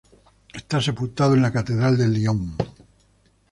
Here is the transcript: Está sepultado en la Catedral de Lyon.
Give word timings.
Está 0.51 0.81
sepultado 0.81 1.35
en 1.35 1.43
la 1.43 1.51
Catedral 1.51 1.95
de 1.95 2.07
Lyon. 2.07 2.55